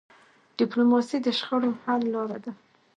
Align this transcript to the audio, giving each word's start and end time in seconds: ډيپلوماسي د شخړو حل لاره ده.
ډيپلوماسي 0.59 1.17
د 1.21 1.27
شخړو 1.39 1.69
حل 1.83 2.01
لاره 2.13 2.37
ده. 2.43 2.51